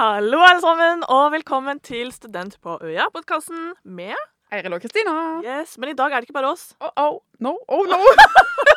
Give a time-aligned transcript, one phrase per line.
[0.00, 4.14] Hallo, alle sammen, og velkommen til Student på Øya-podkasten med
[4.48, 5.12] Eiril og Kristina.
[5.44, 6.70] Yes, Men i dag er det ikke bare oss.
[6.80, 7.98] Oh, oh, no, oh, no.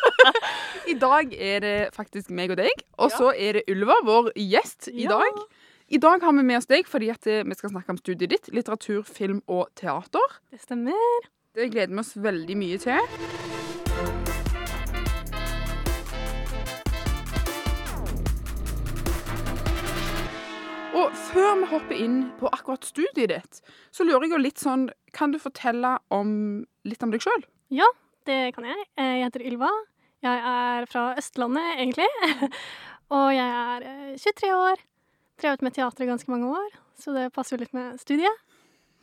[0.92, 3.16] I dag er det faktisk meg og deg, og Ja.
[3.16, 5.16] så er det Ulva, vår gjest i Ja.
[5.16, 5.40] dag.
[5.88, 8.52] I dag har vi med oss deg fordi eh, vi skal snakke om studiet ditt,
[8.52, 10.40] litteratur, film og teater.
[10.52, 11.30] Det stemmer.
[11.56, 13.53] Det gleder vi oss veldig mye til.
[21.04, 23.58] Og før vi hopper inn på akkurat studiet ditt,
[23.92, 26.30] så lurer jeg jo litt sånn Kan du fortelle om,
[26.88, 27.44] litt om deg sjøl?
[28.24, 28.86] Det kan jeg.
[28.96, 29.70] Eh, Jeg heter Ylva.
[30.24, 32.08] Jeg er fra Østlandet, egentlig.
[33.18, 34.80] Og jeg er eh, 23 år.
[35.44, 38.53] Drevet med teater i ganske mange år, så det passer jo litt med studiet.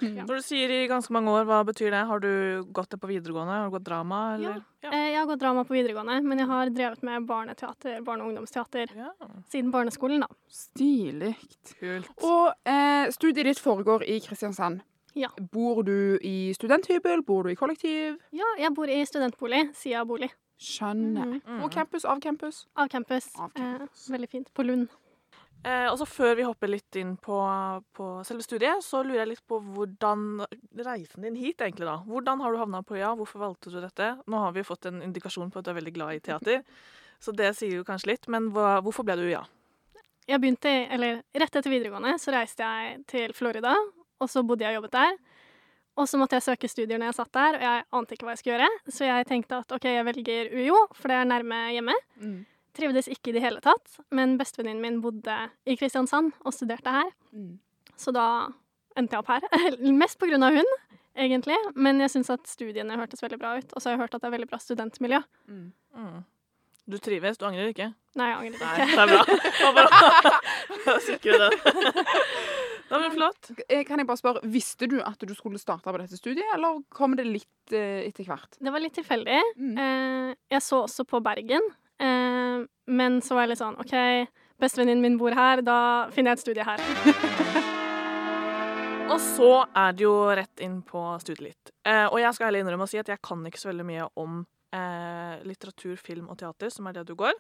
[0.01, 0.25] Ja.
[0.25, 2.03] Når du sier i ganske mange år, hva betyr det?
[2.09, 3.53] Har du gått det på videregående?
[3.53, 4.61] Har du gått drama, eller?
[4.83, 4.91] Ja.
[4.91, 8.31] Eh, Jeg har gått drama på videregående, men jeg har drevet med barneteater, barne- og
[8.33, 9.11] ungdomsteater ja.
[9.53, 10.29] siden barneskolen, da.
[10.49, 11.35] Stilig.
[11.81, 12.09] Kult.
[12.25, 14.81] Og eh, studiet ditt foregår i Kristiansand.
[15.19, 15.29] Ja.
[15.53, 17.25] Bor du i studenthybel?
[17.27, 18.17] Bor du i kollektiv?
[18.33, 20.31] Ja, jeg bor i studentbolig, sida bolig.
[20.61, 21.39] Skjønner.
[21.45, 21.63] Mm.
[21.65, 22.67] Og campus, av campus?
[22.77, 23.27] Av campus.
[23.41, 24.09] Av Eh, campus.
[24.13, 24.51] veldig fint.
[24.55, 24.89] På Lund.
[25.61, 27.37] Eh, og så Før vi hopper litt inn på,
[27.97, 30.41] på selve studiet, så lurer jeg litt på hvordan
[30.87, 31.99] reisen din hit egentlig da.
[32.09, 33.13] Hvordan har du havna på Øya?
[33.19, 34.15] Hvorfor valgte du dette?
[34.25, 36.63] Nå har vi fått en indikasjon på at du er veldig glad i teater,
[37.25, 38.31] så det sier jo kanskje litt.
[38.33, 39.45] Men hva, hvorfor ble du Øya?
[40.31, 43.75] Jeg begynte, eller Rett etter videregående så reiste jeg til Florida,
[44.21, 45.19] og så bodde jeg og jobbet der.
[46.01, 48.33] Og så måtte jeg søke studier når jeg satt der, og jeg ante ikke hva
[48.33, 48.93] jeg skulle gjøre.
[48.95, 51.97] Så jeg tenkte at OK, jeg velger UiO, for det er nærme hjemme.
[52.23, 52.39] Mm.
[52.77, 57.11] Trivdes ikke i det hele tatt, men bestevenninnen min bodde i Kristiansand og studerte her.
[57.35, 57.57] Mm.
[57.99, 58.27] Så da
[58.99, 59.47] endte jeg opp her.
[60.03, 60.71] Mest på grunn av hun,
[61.19, 61.57] egentlig.
[61.75, 63.73] Men jeg syns at studiene hørtes veldig bra ut.
[63.75, 65.23] Og så har jeg hørt at det er veldig bra studentmiljø.
[65.51, 65.65] Mm.
[65.99, 66.21] Mm.
[66.91, 67.91] Du trives, du angrer ikke?
[68.19, 69.35] Nei, jeg angrer Nei, ikke.
[69.55, 70.97] det er bra.
[71.07, 71.51] Sikker i det.
[73.15, 73.51] Flott.
[73.69, 76.81] Eh, Kan jeg bare spørre, Visste du at du skulle starte på dette studiet, eller
[76.91, 78.59] kom det litt eh, etter hvert?
[78.59, 79.39] Det var litt tilfeldig.
[79.61, 79.77] Mm.
[79.79, 81.63] Eh, jeg så også på Bergen,
[82.91, 83.97] men så var jeg litt sånn OK,
[84.61, 85.81] bestevenninnen min bor her, da
[86.15, 87.77] finner jeg et studie her.
[89.11, 91.73] Og så er det jo rett inn på studiet litt.
[91.83, 94.07] Eh, og jeg skal heller innrømme å si at jeg kan ikke så veldig mye
[94.23, 94.37] om
[94.77, 97.35] eh, litteratur, film og teater, som er det du går.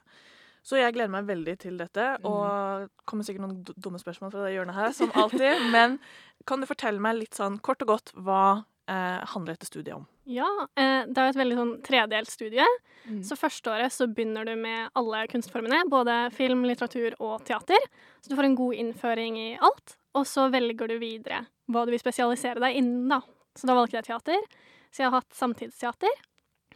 [0.66, 2.42] Så jeg gleder meg veldig til dette, og
[2.82, 5.62] det kommer sikkert noen dumme spørsmål fra det hjørnet her, som alltid.
[5.72, 5.96] Men
[6.48, 8.42] kan du fortelle meg litt sånn kort og godt hva
[8.90, 10.04] eh, handler dette studiet om?
[10.30, 10.48] Ja,
[10.78, 12.66] eh, det er jo et veldig sånn tredelt studie.
[13.08, 13.22] Mm.
[13.26, 17.82] Så første året så begynner du med alle kunstformene, både film, litteratur og teater.
[18.20, 19.96] Så du får en god innføring i alt.
[20.18, 23.20] Og så velger du videre hva du vil spesialisere deg innen, da.
[23.58, 24.46] Så da valgte jeg teater.
[24.90, 26.22] Så jeg har hatt samtidsteater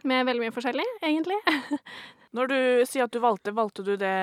[0.07, 1.39] med veldig mye forskjellig, egentlig.
[2.35, 4.15] Når du sier at du valgte, valgte du det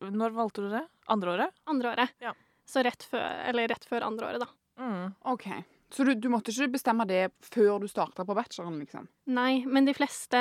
[0.00, 0.86] Når valgte du det?
[1.12, 1.58] Andre året?
[1.68, 2.14] Andre året.
[2.24, 2.32] Ja.
[2.68, 4.48] Så rett før, eller rett før andre året, da.
[4.80, 5.12] Mm.
[5.32, 5.48] OK.
[5.90, 9.06] Så du, du måtte ikke bestemme det før du starta på bacheloren, liksom?
[9.32, 10.40] Nei, men de fleste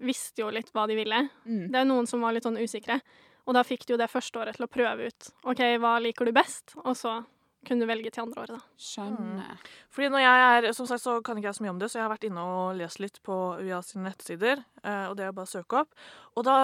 [0.00, 1.24] visste jo litt hva de ville.
[1.44, 1.66] Mm.
[1.72, 3.00] Det er noen som var litt sånn usikre.
[3.48, 5.28] Og da fikk du jo det første året til å prøve ut.
[5.48, 6.76] OK, hva liker du best?
[6.84, 7.18] Og så
[7.66, 8.76] kunne du velge til andre året, da.
[8.80, 9.58] Skjønner.
[9.92, 11.98] Fordi når jeg er, som sagt så kan ikke jeg så mye om det, så
[11.98, 15.34] jeg har vært inne og lest litt på UiA sine nettsider, eh, og det er
[15.36, 15.90] bare å søke opp.
[16.38, 16.54] Og da,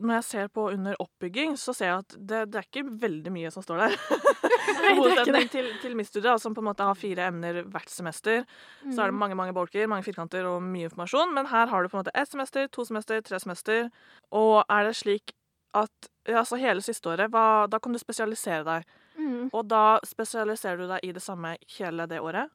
[0.00, 3.32] når jeg ser på under oppbygging, så ser jeg at det, det er ikke veldig
[3.34, 3.96] mye som står der.
[4.88, 8.44] I motsetning til, til mitt studie, som på en måte har fire emner hvert semester.
[8.88, 9.20] Så er det Mm.
[9.20, 11.34] mange mange bolker, mange firkanter og mye informasjon.
[11.36, 13.90] Men her har du på en måte ett semester, to semester, tre semester.
[14.32, 15.34] Og er det slik
[15.76, 18.88] at ja, så hele siste året, hva, da kan du spesialisere deg.
[19.28, 19.48] Mm.
[19.52, 22.48] Og da spesialiserer du deg i det samme hele det året.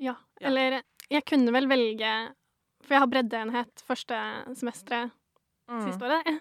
[0.00, 0.14] Ja.
[0.40, 0.46] Ja.
[0.48, 0.78] Eller
[1.10, 2.10] jeg kunne vel velge
[2.86, 4.20] For jeg har breddeenhet første
[4.56, 5.10] semesteret
[5.70, 5.84] Mm.
[5.86, 6.40] siste året.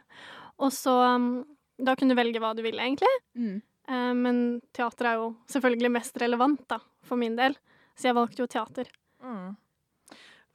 [0.58, 1.26] Og så um,
[1.78, 3.12] Da kunne du velge hva du ville, egentlig.
[3.38, 3.60] Mm.
[3.90, 4.40] Eh, men
[4.74, 7.54] teater er jo selvfølgelig mest relevant, da, for min del.
[7.96, 8.90] Så jeg valgte jo teater.
[9.22, 9.54] Mm.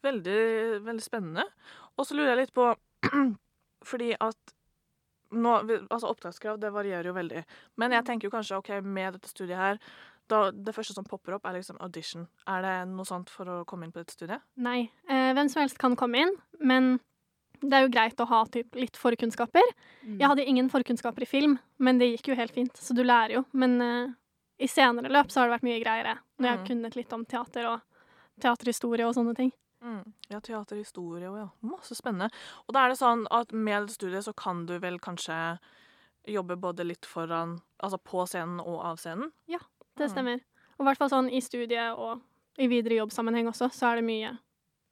[0.05, 0.41] Veldig,
[0.85, 1.45] veldig spennende.
[1.97, 2.67] Og så lurer jeg litt på
[3.89, 4.54] Fordi at
[5.35, 5.55] nå,
[5.91, 7.45] altså Opptakskrav det varierer jo veldig.
[7.83, 9.79] Men jeg tenker jo kanskje ok, med dette studiet her
[10.27, 12.27] da, Det første som popper opp, er liksom audition.
[12.49, 14.41] Er det noe sånt for å komme inn på dette studiet?
[14.57, 14.91] Nei.
[15.07, 16.95] Eh, hvem som helst kan komme inn, men
[17.61, 19.69] det er jo greit å ha typ, litt forkunnskaper.
[20.03, 20.19] Mm.
[20.21, 23.37] Jeg hadde ingen forkunnskaper i film, men det gikk jo helt fint, så du lærer
[23.37, 23.45] jo.
[23.53, 24.15] Men eh,
[24.65, 26.69] i senere løp så har det vært mye greiere, når jeg har Mm.
[26.73, 27.81] kunnet litt om teater og
[28.41, 29.53] teaterhistorie og sånne ting.
[29.85, 30.13] Mm.
[30.33, 31.49] Ja, teaterhistorie og ja.
[31.69, 32.31] Masse spennende.
[32.67, 35.59] Og da er det sånn at med studiet så kan du vel kanskje
[36.27, 39.31] jobbe både litt foran Altså på scenen og av scenen?
[39.47, 39.59] Ja,
[39.97, 40.15] Det Mm.
[40.15, 40.41] stemmer.
[40.79, 42.21] Og i hvert fall sånn i studiet og
[42.59, 44.39] i videre jobbsammenheng også, så er det mye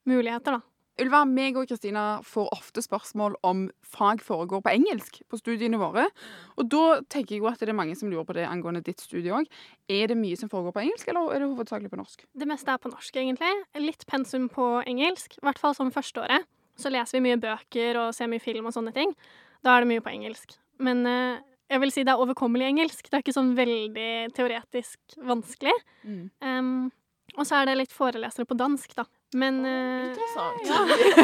[0.06, 0.61] muligheter, da.
[1.00, 3.62] Ylva, meg og Kristina får ofte spørsmål om
[3.94, 6.05] fag foregår på engelsk på studiene våre.
[6.61, 9.00] Og da tenker jeg jo at det er mange som lurer på det angående ditt
[9.00, 9.49] studie òg.
[9.89, 12.27] Er det mye som foregår på engelsk, eller er det hovedsakelig på norsk?
[12.37, 13.53] Det meste er på norsk, egentlig.
[13.81, 16.44] Litt pensum på engelsk, i hvert fall som førsteåret.
[16.77, 19.17] Så leser vi mye bøker og ser mye film og sånne ting.
[19.65, 20.59] Da er det mye på engelsk.
[20.83, 21.41] Men eh,
[21.73, 23.09] jeg vil si det er overkommelig engelsk.
[23.09, 25.75] Det er ikke sånn veldig teoretisk vanskelig.
[26.05, 26.25] Mm.
[26.44, 26.91] Um,
[27.39, 29.06] og så er det litt forelesere på dansk, da.
[29.34, 30.69] Men, oh, Interessant.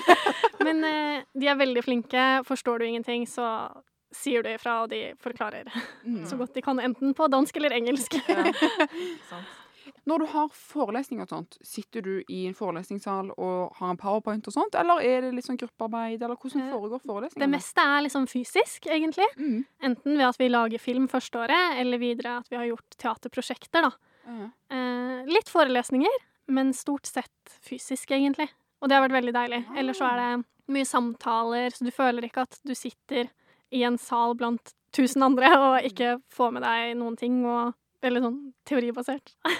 [0.66, 2.26] men eh, de er veldig flinke.
[2.48, 3.68] Forstår du ingenting, så
[4.14, 5.68] sier du ifra, og de forklarer
[6.04, 6.22] Mm.
[6.24, 8.14] så godt de kan, enten på dansk eller engelsk.
[8.28, 8.44] Ja.
[10.08, 14.46] Når du har forelesning og sånt, sitter du i en forelesningssal og har en powerpoint
[14.48, 17.44] og sånt, eller er det litt sånn gruppearbeid, eller hvordan foregår forelesningene?
[17.44, 19.26] Det meste er liksom fysisk, egentlig.
[19.36, 19.58] Mm.
[19.90, 23.88] Enten ved at vi lager film første året, eller videre at vi har gjort teaterprosjekter,
[23.88, 23.92] da.
[24.28, 24.48] Ja.
[24.76, 26.16] Eh, litt forelesninger,
[26.48, 28.48] men stort sett fysisk, egentlig.
[28.80, 29.62] Og det har vært veldig deilig.
[29.78, 30.30] Ellers så er det
[30.72, 33.30] mye samtaler, så du føler ikke at du sitter
[33.74, 37.74] i en sal blant tusen andre og ikke får med deg noen ting, og
[38.04, 39.34] veldig sånn teoribasert.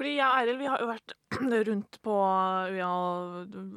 [0.00, 1.14] Fordi jeg og Eiril vi har jo vært
[1.68, 2.16] rundt på
[2.76, 2.90] ja,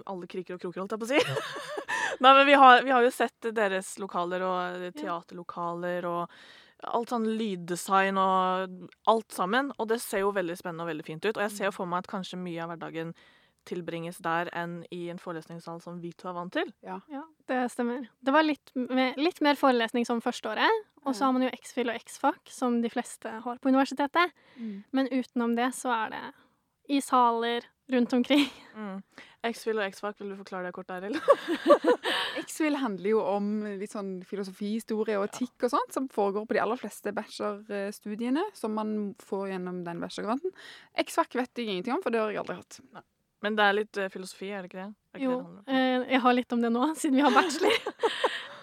[0.08, 1.72] alle kriker og kroker, holdt jeg på å si.
[2.24, 6.38] Nei, men vi har, vi har jo sett deres lokaler og teaterlokaler og
[6.86, 9.72] alt sånn lyddesign og alt sammen.
[9.80, 11.38] Og det ser jo veldig spennende og veldig fint ut.
[11.38, 13.14] Og jeg ser jo for meg at kanskje mye av hverdagen
[13.64, 16.68] tilbringes der enn i en forelesningssal som vi to er vant til.
[16.84, 16.98] Ja,
[17.48, 18.10] det stemmer.
[18.20, 21.88] Det var litt, me- litt mer forelesning som førsteåret, og så har man jo X-FIL
[21.94, 24.36] og X-FAC, som de fleste har på universitetet.
[24.58, 24.84] Mm.
[24.92, 26.24] Men utenom det så er det
[26.92, 28.46] i saler rundt omkring.
[28.76, 29.02] Mm.
[29.44, 31.20] X-Fil og X-Fac, vil du forklare det kort, Arild?
[32.44, 33.50] X-Fill handler jo om
[33.80, 38.46] litt sånn filosofi, historie og etikk og sånt, som foregår på de aller fleste bachelorstudiene
[38.56, 38.94] som man
[39.24, 40.56] får gjennom den bachelorgraden.
[41.04, 42.80] X-Fac vet jeg ingenting om, for det har jeg aldri hatt.
[43.44, 44.92] Men det er litt eh, filosofi, er det ikke det?
[45.18, 47.82] Ikke Jo, det eh, jeg har litt om det nå, siden vi har bachelor.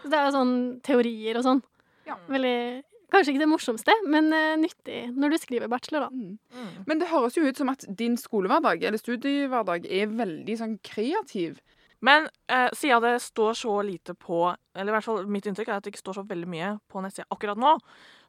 [0.00, 1.58] Det er jo sånn teorier og sånn.
[2.06, 2.14] Ja.
[2.24, 6.10] Veldig Kanskje ikke det morsomste, men uh, nyttig når du skriver bachelor, da.
[6.14, 6.38] Mm.
[6.54, 6.70] Mm.
[6.86, 11.58] Men det høres jo ut som at din skolehverdag, eller studiehverdag, er veldig sånn kreativ.
[12.00, 14.38] Men uh, siden det står så lite på
[14.72, 17.02] Eller i hvert fall mitt inntrykk er at det ikke står så veldig mye på
[17.04, 17.74] nettsida akkurat nå.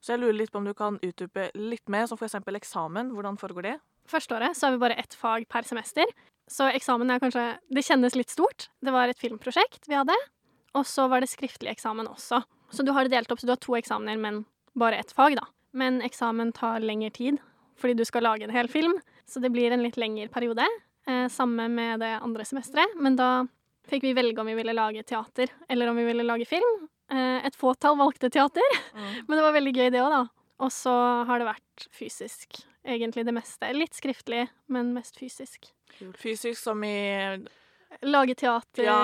[0.04, 2.36] Så jeg lurer litt på om du kan utdype litt mer, som f.eks.
[2.42, 3.14] eksamen.
[3.16, 3.78] Hvordan foregår det?
[4.12, 6.10] Første året så har vi bare ett fag per semester,
[6.52, 8.68] så eksamen er kanskje Det kjennes litt stort.
[8.82, 10.16] Det var et filmprosjekt vi hadde,
[10.76, 12.42] og så var det skriftlig eksamen også.
[12.72, 14.44] Så du har det delt opp, så du har to eksamener, men
[14.78, 15.46] bare ett fag, da.
[15.74, 17.38] Men eksamen tar lengre tid,
[17.80, 18.94] fordi du skal lage en hel film,
[19.26, 20.66] så det blir en litt lengre periode.
[21.08, 23.46] Eh, samme med det andre semesteret, men da
[23.90, 26.88] fikk vi velge om vi ville lage teater, eller om vi ville lage film.
[27.12, 28.62] Eh, et fåtall valgte teater,
[29.28, 30.22] men det var veldig gøy, det òg, da.
[30.62, 30.92] Og så
[31.26, 33.72] har det vært fysisk, egentlig det meste.
[33.74, 35.72] Litt skriftlig, men mest fysisk.
[36.22, 37.42] Fysisk som i
[38.08, 39.00] Lage teater, Ja,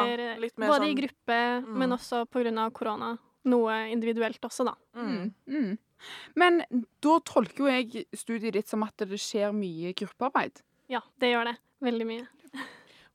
[0.55, 3.17] både sånn- i gruppe, men også på grunn av korona.
[3.47, 4.75] Noe individuelt også, da.
[4.99, 5.33] mm.
[5.47, 5.77] Mm.
[6.37, 6.59] Men
[7.01, 10.61] da tolker jo jeg studiet ditt som at det skjer mye gruppearbeid.
[10.93, 11.55] Ja, det gjør det.
[11.81, 12.27] Veldig mye.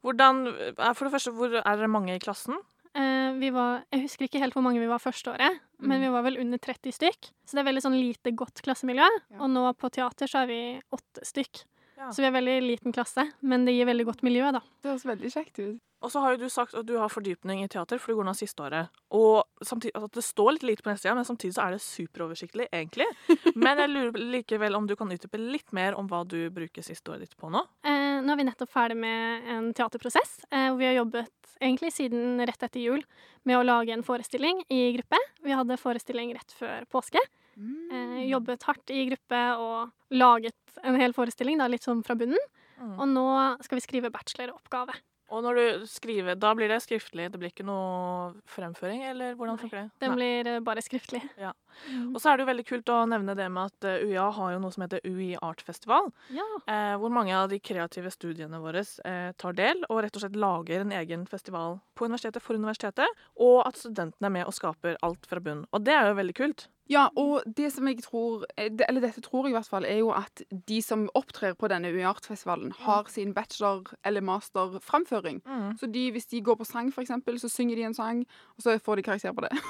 [0.02, 2.58] Hvordan eh, For det første, hvor er dere mange i klassen?
[2.92, 6.02] Eh, vi var, jeg husker ikke helt hvor mange vi var første året, men Mm.
[6.04, 7.30] vi var vel under 30 stykk.
[7.46, 9.06] Så det er veldig sånn lite godt klassemiljø.
[9.32, 9.38] Ja.
[9.40, 10.58] Og nå på teater så er vi
[10.92, 11.62] åtte stykk.
[12.02, 12.10] Ja.
[12.10, 14.60] Så vi er veldig liten klasse, men det gir veldig godt miljø, da.
[14.82, 15.80] Det høres veldig kjekt ut.
[16.02, 18.26] Og så har jo du sagt at du har fordypning i teater, for du går
[18.26, 18.90] nå siste året.
[19.14, 22.66] Og samtidig, altså det står litt lite på nettsida, men samtidig så er det superoversiktlig,
[22.74, 23.06] egentlig.
[23.62, 27.12] Men jeg lurer likevel om du kan utdype litt mer om hva du bruker siste
[27.12, 27.62] året ditt på nå?
[27.86, 31.92] Eh, nå er vi nettopp ferdig med en teaterprosess, eh, hvor vi har jobbet egentlig
[31.94, 33.04] siden rett etter jul
[33.46, 35.22] med å lage en forestilling i gruppe.
[35.46, 37.22] Vi hadde forestilling rett før påske.
[37.56, 42.40] Eh, jobbet hardt i gruppe og laget en hel forestilling, da, litt sånn fra bunnen.
[42.80, 42.98] Mm.
[42.98, 43.26] Og nå
[43.62, 44.94] skal vi skrive bacheloroppgave.
[45.32, 47.30] Og når du skriver, da blir det skriftlig?
[47.32, 49.84] Det blir ikke noe fremføring, eller hvordan funker det?
[50.02, 50.16] Den Nei.
[50.18, 51.22] blir eh, bare skriftlig.
[51.40, 51.54] Ja.
[51.88, 52.10] Mm.
[52.12, 54.52] Og så er det jo veldig kult å nevne det med at eh, UiA har
[54.52, 56.44] jo noe som heter UI Art Festival, Ja.
[56.68, 60.36] eh, hvor mange av de kreative studiene våre eh, tar del, og rett og slett
[60.36, 65.00] lager en egen festival på universitetet for universitetet, og at studentene er med og skaper
[65.00, 65.64] alt fra bunn.
[65.72, 66.68] Og det er jo veldig kult.
[66.90, 69.98] Ja, og det som jeg tror, eh, eller dette tror jeg i hvert fall, er
[70.02, 75.40] jo at de som opptrer på denne UiArt-festivalen, har sin bachelor- eller masterframføring.
[75.46, 75.78] Mm.
[75.78, 78.24] Så de, hvis de går på sang, for eksempel, så synger de en sang,
[78.58, 79.52] og så får de karakter på det.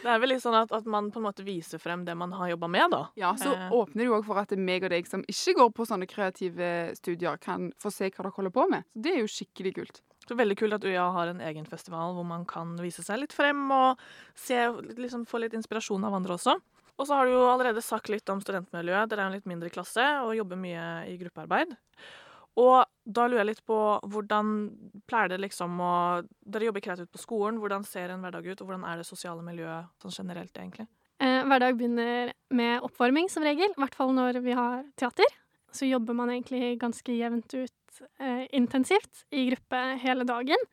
[0.00, 2.32] Det er vel litt sånn at, at man på en måte viser frem det man
[2.32, 3.02] har jobba med, da.
[3.20, 3.68] Ja, Så Eh.
[3.70, 6.96] åpner det jo òg for at meg og deg som ikke går på sånne kreative
[6.96, 8.84] studier, kan få se hva dere holder på med.
[8.94, 10.00] Så det er jo skikkelig kult.
[10.30, 13.32] Så veldig kult at UiA har en egen festival hvor man kan vise seg litt
[13.34, 13.98] frem og
[14.38, 14.60] se,
[14.94, 16.54] liksom få litt inspirasjon av andre også.
[17.00, 19.10] Og så har du jo allerede sagt litt om studentmiljøet.
[19.10, 21.74] Dere er en litt mindre klasse og jobber mye i gruppearbeid.
[22.62, 23.80] Og da lurer jeg litt på
[24.12, 24.54] hvordan
[25.10, 25.92] pleier det liksom å
[26.46, 27.58] Dere jobber kreativt på skolen.
[27.58, 30.86] Hvordan ser en hverdag ut, og hvordan er det sosiale miljøet sånn generelt, egentlig?
[31.18, 33.74] Eh, hverdag begynner med oppvarming, som regel.
[33.74, 35.39] I hvert fall når vi har teater.
[35.72, 40.68] Så jobber man egentlig ganske jevnt ut eh, intensivt i gruppe hele dagen.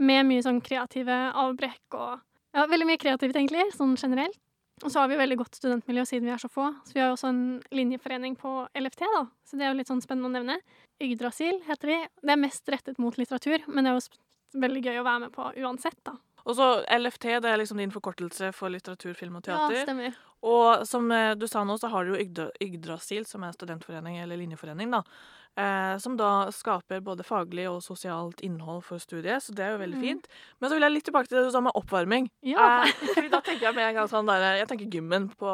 [0.00, 2.20] Med mye sånn kreative avbrekk og
[2.50, 4.34] Ja, veldig mye kreativt, egentlig, sånn generelt.
[4.80, 6.64] Og så har vi veldig godt studentmiljø siden vi er så få.
[6.88, 9.20] Så vi har jo også en linjeforening på LFT, da.
[9.46, 10.56] Så det er jo litt sånn spennende å nevne.
[11.04, 11.98] Yggdrasil heter vi.
[12.24, 15.34] Det er mest rettet mot litteratur, men det er jo veldig gøy å være med
[15.36, 16.16] på uansett, da.
[16.44, 19.76] Og så LFT, det er liksom din forkortelse for litteratur, film og teater.
[19.76, 20.16] Ja, stemmer.
[20.46, 24.40] og som eh, du sa nå, så har du jo Yggdrasil, som er studentforening eller
[24.40, 25.04] linjeforening, da.
[25.58, 29.80] Eh, som da skaper både faglig og sosialt innhold for studiet, så det er jo
[29.82, 30.04] veldig Mhm.
[30.06, 30.26] fint.
[30.60, 32.30] Men så vil jeg litt tilbake til det du sa med oppvarming.
[32.42, 32.82] Ja.
[32.84, 35.50] Eh, fordi da tenker jeg med en gang sånn der, Jeg tenker gymmen på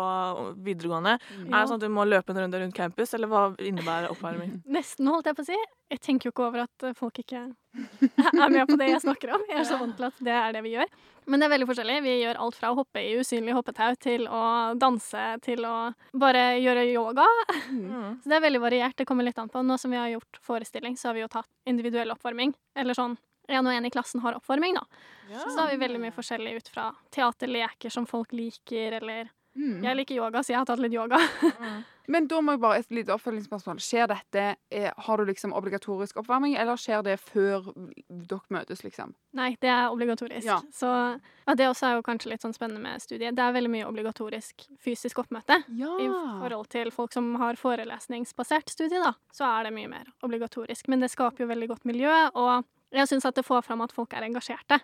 [0.62, 1.19] videregående.
[1.33, 1.49] Mm.
[1.49, 4.62] Er det sånn at du må løpe en runde rundt campus, eller hva innebærer oppvarming?
[4.76, 5.59] Nesten, holdt jeg på å si.
[5.91, 9.35] Jeg tenker jo ikke over at eh, folk ikke er med på det jeg snakker
[9.35, 9.43] om.
[9.49, 10.87] Jeg er så vant til at det er det vi gjør.
[11.26, 11.99] Men det er veldig forskjellig.
[12.04, 14.42] Vi gjør alt fra å hoppe i usynlig hoppetau til å
[14.78, 15.76] danse til å
[16.14, 17.26] bare gjøre yoga.
[17.66, 18.21] Mm.
[18.23, 18.97] Så det er veldig variert.
[18.99, 19.62] Det kommer litt an på.
[19.66, 22.54] Nå som vi har gjort forestilling, så har vi jo tatt individuell oppvarming.
[22.78, 23.16] Eller sånn
[23.49, 24.85] en og en i klassen har oppvarming, da.
[25.30, 29.85] Så da har vi veldig mye forskjellig ut fra teaterleker som folk liker, eller Mm.
[29.85, 31.21] Jeg liker yoga, så jeg har tatt litt yoga.
[31.43, 31.85] Mm.
[32.07, 33.81] Men da må jeg bare et lite oppfølgingsspørsmål.
[33.83, 39.15] Skjer dette, er, Har du liksom obligatorisk oppvarming, eller skjer det før dere møtes, liksom?
[39.37, 40.47] Nei, det er obligatorisk.
[40.47, 40.61] Ja.
[40.75, 43.35] Så ja, det også er jo kanskje litt sånn spennende med studiet.
[43.37, 45.59] Det er veldig mye obligatorisk fysisk oppmøte.
[45.79, 45.97] Ja.
[45.99, 46.07] I
[46.45, 50.87] forhold til folk som har forelesningsbasert studie, da, så er det mye mer obligatorisk.
[50.93, 53.95] Men det skaper jo veldig godt miljø, og jeg syns at det får fram at
[53.95, 54.79] folk er engasjerte.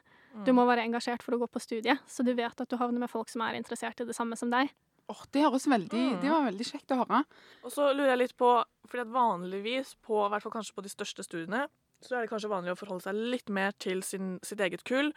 [0.46, 3.04] Du må være engasjert for å gå på studiet, så du vet at du havner
[3.04, 4.72] med folk som er interessert i det samme som deg.
[5.12, 6.20] Åh, det høres veldig Mm.
[6.22, 7.24] Det var veldig kjekt å høre.
[7.64, 8.50] Og så lurer jeg litt på,
[8.88, 11.66] fordi at vanligvis, på, i hvert fall kanskje på de største studiene,
[12.02, 15.12] så er det kanskje vanlig å forholde seg litt mer til sin, sitt eget kull,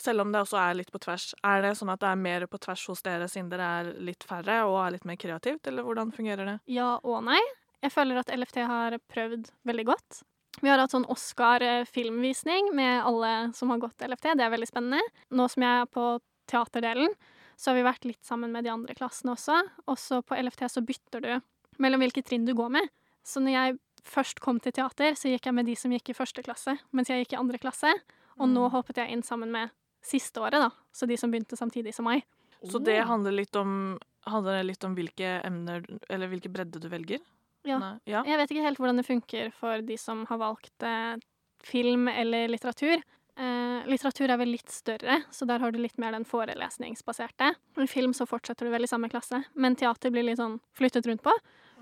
[0.00, 1.34] selv om det også er litt på tvers.
[1.44, 4.24] Er det sånn at det er mer på tvers hos dere, siden dere er litt
[4.24, 6.58] færre og er litt mer kreativt, eller hvordan fungerer det?
[6.72, 7.40] Ja og nei.
[7.80, 10.22] Jeg føler at LFT har prøvd veldig godt.
[10.60, 14.34] Vi har hatt sånn Oscar-filmvisning med alle som har gått LFT.
[14.36, 15.00] Det er veldig spennende.
[15.32, 16.06] Nå som jeg er på
[16.50, 17.14] teaterdelen,
[17.56, 19.56] så har vi vært litt sammen med de andre klassene også.
[19.90, 21.32] Også på LFT så bytter du
[21.80, 22.92] mellom hvilke trinn du går med.
[23.24, 26.16] Så når jeg først kom til teater, så gikk jeg med de som gikk i
[26.16, 27.92] første klasse, mens jeg gikk i andre klasse.
[28.40, 29.72] Og nå håpet hoppet jeg inn sammen med
[30.04, 30.70] siste året, da.
[30.92, 32.24] Så de som begynte samtidig som meg.
[32.68, 33.98] Så det handler litt om,
[34.28, 37.20] handler litt om hvilke emner, eller hvilke bredde du velger?
[37.68, 37.78] Ja.
[38.08, 38.22] Ja.
[38.26, 41.16] Jeg vet ikke helt hvordan det funker for de som har valgt eh,
[41.64, 43.02] film eller litteratur.
[43.40, 47.54] Eh, litteratur er vel litt større, så der har du litt mer den forelesningsbaserte.
[47.80, 51.08] I film så fortsetter du vel i samme klasse, men teater blir litt sånn flyttet
[51.08, 51.32] rundt på.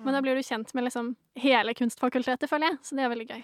[0.04, 3.26] Men da blir du kjent med liksom hele kunstfakultetet, føler jeg, så det er veldig
[3.32, 3.40] gøy.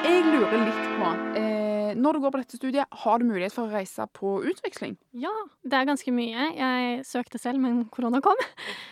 [0.00, 3.68] Jeg lurer litt på eh, Når du går på dette studiet, har du mulighet for
[3.68, 4.96] å reise på utveksling?
[5.14, 6.48] Ja, det er ganske mye.
[6.56, 8.38] Jeg søkte selv, men korona kom.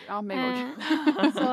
[0.07, 0.59] Ja, meg òg.
[1.09, 1.51] Eh, så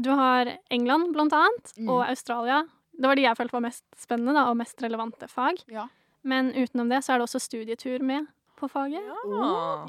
[0.00, 1.88] du har England, blant annet, Mm.
[1.90, 2.62] og Australia.
[2.98, 5.62] Det var de jeg følte var mest spennende da, og mest relevante fag.
[5.68, 5.86] Ja.
[6.24, 8.26] Men utenom det så er det også studietur med
[8.58, 9.00] på faget.
[9.06, 9.14] Ja.
[9.24, 9.88] Når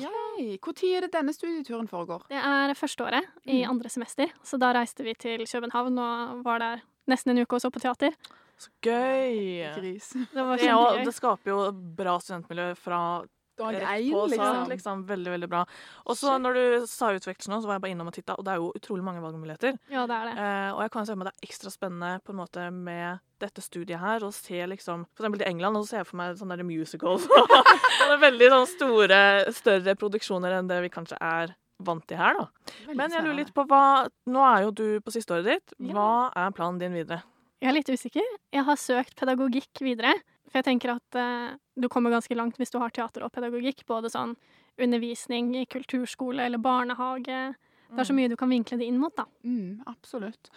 [0.95, 2.21] er det denne studieturen foregår?
[2.29, 3.69] Det er første året i Mm.
[3.71, 7.61] andre semester, så da reiste vi til København og var der nesten en uke og
[7.61, 8.13] så på teater.
[8.59, 9.73] Så gøy!
[9.75, 10.09] Gris.
[10.13, 13.23] Det var Det, er jo- det skaper jo bra studentmiljø fra
[13.59, 14.59] Dag rett én, på liksom.
[14.71, 15.05] liksom.
[15.09, 15.63] Veldig, veldig bra.
[16.05, 18.47] Og så når du sa utveksling nå, så var jeg bare innom og titta, og
[18.47, 19.79] det er jo utrolig mange valgmuligheter.
[19.91, 20.35] Ja, det er det.
[20.43, 23.23] Eh, og jeg kan se for meg det er ekstra spennende på en måte med
[23.39, 26.19] dette studiet her, og se liksom For eksempel i England, og så ser jeg for
[26.19, 27.27] meg sånne der musicals.
[28.09, 29.23] er veldig sånne store,
[29.55, 32.73] større produksjoner enn det vi kanskje er vant til her, da.
[32.91, 33.83] Men jeg lurer litt på hva
[34.27, 35.77] Nå er jo du på siste året ditt.
[35.93, 37.21] Hva er planen din videre?
[37.59, 38.27] Jeg er litt usikker.
[38.55, 40.13] Jeg har søkt pedagogikk videre.
[40.49, 43.85] For jeg tenker at eh, du kommer ganske langt hvis du har teater og pedagogikk.
[43.89, 44.35] Både sånn
[44.79, 47.41] undervisning i kulturskole eller barnehage.
[47.89, 49.25] Det er så mye du kan vinkle det inn mot, da.
[49.43, 50.51] Mm, absolutt.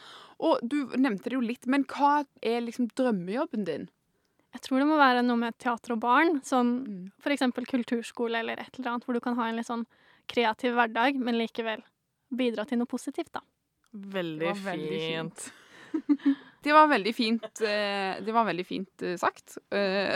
[0.44, 3.86] Og du nevnte det jo litt, men hva er liksom drømmejobben din?
[4.52, 6.42] Jeg tror det må være noe med teater og barn.
[6.44, 7.12] Sånn Mm.
[7.32, 9.86] eksempel kulturskole eller et eller annet, hvor du kan ha en litt sånn
[10.28, 11.82] kreativ hverdag, men likevel
[12.30, 13.40] bidra til noe positivt, da.
[13.92, 14.64] Veldig, fint.
[14.66, 15.52] veldig fint.
[16.62, 19.56] Det var veldig fint, eh, det var veldig fint eh, sagt.
[19.74, 20.14] Eh,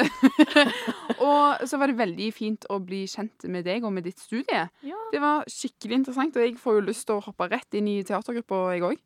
[1.27, 4.69] og så var det veldig fint å bli kjent med deg og med ditt studie.
[4.87, 5.01] Ja.
[5.11, 7.99] Det var skikkelig interessant, og jeg får jo lyst til å hoppe rett inn i
[8.07, 9.03] teatergruppa, jeg òg.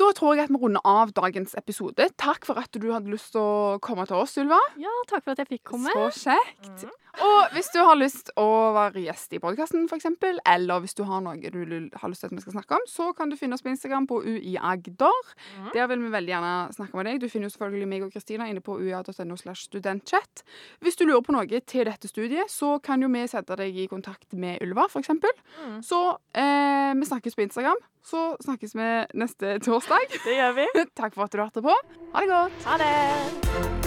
[0.00, 2.06] Da tror jeg at vi runder av dagens episode.
[2.20, 4.60] Takk for at du hadde lyst til å komme til oss, Ylva.
[4.80, 5.92] Ja, takk for at jeg fikk komme.
[5.92, 6.86] Så kjekt.
[7.20, 10.08] Og hvis du har lyst å være gjest i podkasten, f.eks.,
[10.48, 13.10] eller hvis du har noe du har lyst til at vi skal snakke om, så
[13.16, 15.28] kan du finne oss på Instagram på uiagder.
[15.58, 15.68] Mm.
[15.74, 17.20] Der vil vi veldig gjerne snakke med deg.
[17.20, 20.44] Du finner jo selvfølgelig meg og Kristina inne på uia.no slash studentchat.
[20.80, 23.88] Hvis du lurer på noe til dette studiet, så kan jo vi sette deg i
[23.92, 25.12] kontakt med Ulva, f.eks.
[25.84, 26.02] Så
[26.32, 27.80] eh, vi snakkes på Instagram.
[28.02, 30.08] Så snakkes vi neste torsdag.
[30.24, 30.66] Det gjør vi.
[31.00, 31.78] Takk for at du hørte på.
[32.16, 32.68] Ha det godt.
[32.70, 33.81] Ha det.